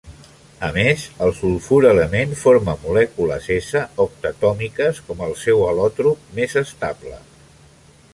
[0.67, 7.21] A més, el sulfur element forma molècules S octatòmiques com al seu al·lòtrop més estable.